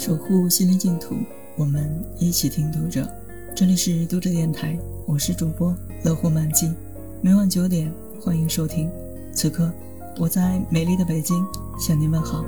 [0.00, 1.14] 守护心灵净土，
[1.56, 3.06] 我们一起听读者。
[3.54, 4.74] 这里是读者电台，
[5.04, 6.72] 我是主播乐活满记，
[7.20, 8.90] 每晚九点欢迎收听。
[9.34, 9.70] 此刻
[10.16, 11.46] 我在美丽的北京
[11.78, 12.42] 向您问好。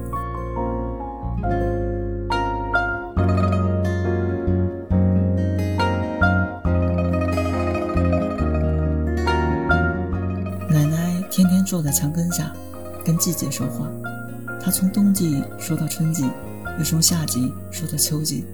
[10.70, 12.50] 奶奶天天坐在墙根下，
[13.04, 13.86] 跟季节说话。
[14.58, 16.24] 她从冬季说到春季。
[16.78, 18.44] 又从夏季说到秋季，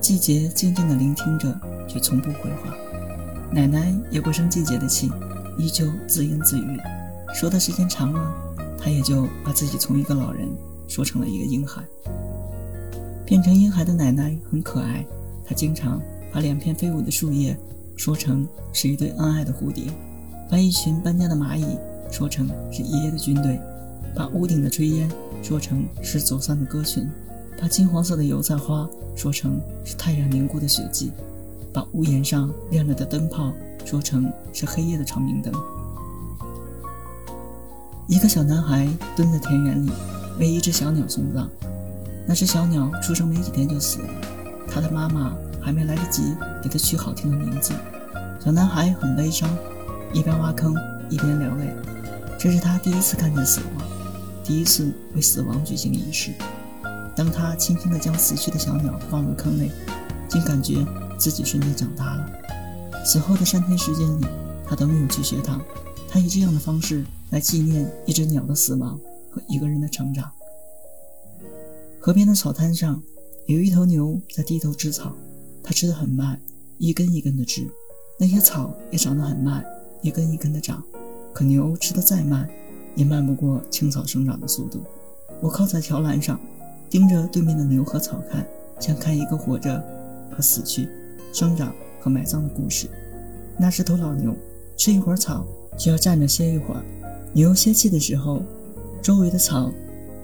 [0.00, 2.74] 季节静静地聆听着，却从不回话。
[3.52, 5.10] 奶奶也不生季节的气，
[5.56, 6.78] 依旧自言自语。
[7.34, 8.34] 说的时间长了，
[8.78, 10.48] 她也就把自己从一个老人
[10.88, 11.82] 说成了一个婴孩。
[13.24, 15.04] 变成婴孩的奶奶很可爱，
[15.46, 16.00] 她经常
[16.32, 17.56] 把两片飞舞的树叶
[17.96, 19.84] 说成是一对恩爱的蝴蝶，
[20.50, 21.78] 把一群搬家的蚂蚁
[22.10, 23.60] 说成是爷爷的军队，
[24.14, 25.10] 把屋顶的炊烟
[25.42, 27.08] 说成是走散的歌群。
[27.60, 31.10] 把金黄色的油菜花说成是太阳凝固的血迹，
[31.72, 33.52] 把屋檐上亮着的灯泡
[33.84, 35.52] 说成是黑夜的长明灯。
[38.06, 39.90] 一个小男孩蹲在田园里，
[40.38, 41.48] 为一只小鸟送葬。
[42.26, 44.08] 那只小鸟出生没几天就死了，
[44.70, 47.72] 他的妈妈还没来得及给他取好听的名字。
[48.38, 49.48] 小男孩很悲伤，
[50.12, 50.74] 一边挖坑
[51.10, 51.74] 一边流泪。
[52.38, 53.86] 这是他第一次看见死亡，
[54.44, 56.32] 第一次为死亡举行仪式。
[57.18, 59.72] 当他轻轻地将死去的小鸟放入坑内，
[60.28, 60.86] 竟感觉
[61.18, 62.30] 自己瞬间长大了。
[63.04, 64.24] 此后的三天时间里，
[64.64, 65.60] 他都没有去学堂。
[66.08, 68.96] 他以这样的方式来纪念一只鸟的死亡
[69.32, 70.30] 和一个人的成长。
[71.98, 73.02] 河边的草滩上，
[73.46, 75.12] 有一头牛在低头吃草，
[75.60, 76.40] 它吃得很慢，
[76.78, 77.68] 一根一根的吃。
[78.16, 79.64] 那些草也长得很慢，
[80.02, 80.80] 一根一根的长。
[81.34, 82.48] 可牛吃得再慢，
[82.94, 84.84] 也慢不过青草生长的速度。
[85.40, 86.38] 我靠在桥栏上。
[86.90, 88.46] 盯着对面的牛和草看，
[88.80, 89.82] 像看一个活着
[90.30, 90.88] 和死去、
[91.32, 92.88] 生长和埋葬的故事。
[93.58, 94.34] 那是头老牛，
[94.76, 95.46] 吃一会儿草
[95.76, 96.82] 就要站着歇一会儿。
[97.32, 98.42] 牛歇气的时候，
[99.02, 99.70] 周围的草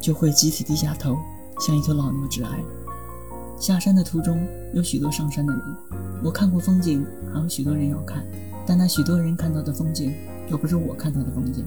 [0.00, 1.16] 就会集体低下头，
[1.60, 2.50] 向一头老牛致哀。
[3.60, 5.62] 下山的途中有许多上山的人，
[6.22, 8.24] 我看过风景，还有许多人要看，
[8.66, 10.14] 但那许多人看到的风景
[10.48, 11.64] 又不是我看到的风景。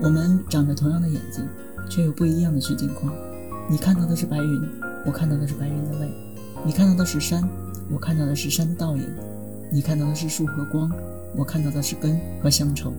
[0.00, 1.46] 我们长着同样的眼睛，
[1.88, 3.12] 却有不一样的取景框。
[3.66, 4.62] 你看到的是白云，
[5.06, 6.08] 我看到的是白云的泪；
[6.64, 7.42] 你看到的是山，
[7.90, 9.02] 我看到的是山的倒影；
[9.72, 10.90] 你看到的是树和光，
[11.34, 12.90] 我看到的是根和乡愁；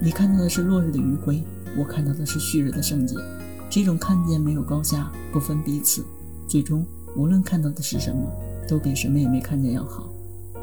[0.00, 1.44] 你看到的是落日的余晖，
[1.76, 3.14] 我看到的是旭日的圣洁。
[3.68, 6.02] 这种看见没有高下，不分彼此，
[6.48, 6.86] 最终
[7.16, 8.26] 无论看到的是什么，
[8.66, 10.08] 都比什么也没看见要好。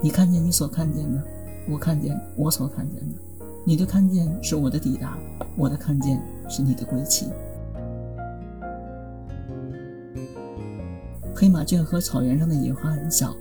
[0.01, 1.23] 你看见你所看见的，
[1.69, 3.45] 我看见我所看见的。
[3.63, 5.19] 你的看见是我的抵达，
[5.55, 7.27] 我的看见是你的归期。
[11.41, 13.35] 黑马圈和草原上的野花很小，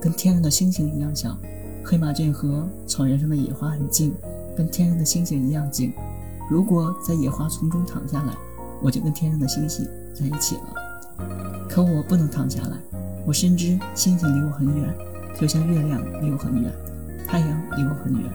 [0.00, 1.38] 跟天上的星星一样小。
[1.84, 4.12] 黑马圈和草原上的野花很近，
[4.56, 5.92] 跟天上的星星一样近。
[6.50, 8.34] 如果在野花丛中躺下来，
[8.82, 10.62] 我就跟天上的星星在一起了。
[11.68, 12.76] 可我不能躺下来，
[13.24, 14.92] 我深知星星离我很远，
[15.40, 16.72] 就像月亮离我很远，
[17.28, 18.28] 太阳离我很远。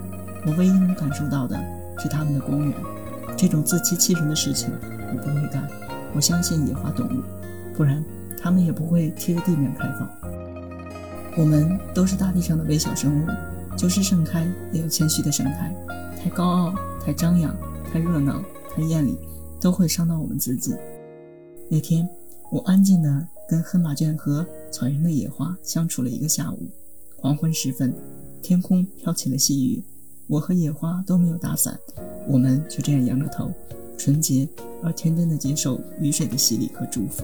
[0.45, 1.61] 我唯一能感受到的
[1.99, 2.73] 是它们的光源。
[3.35, 4.69] 这种自欺欺人的事情
[5.11, 5.67] 我不会干。
[6.15, 8.01] 我相信野花懂我，不然。
[8.41, 10.09] 它们也不会贴着地面开放。
[11.37, 13.27] 我们都是大地上的微小生物，
[13.77, 15.73] 就是盛开也有谦虚的盛开。
[16.21, 17.55] 太高傲、太张扬、
[17.91, 18.43] 太热闹、
[18.75, 19.17] 太艳丽，
[19.59, 20.75] 都会伤到我们自己。
[21.69, 22.07] 那天，
[22.51, 26.69] 我安静地跟黑马圈和草原的野花相处了一个下午。
[27.15, 27.93] 黄昏时分，
[28.41, 29.83] 天空飘起了细雨，
[30.27, 31.79] 我和野花都没有打伞，
[32.27, 33.51] 我们就这样仰着头，
[33.97, 34.47] 纯洁
[34.83, 37.23] 而天真地接受雨水的洗礼和祝福。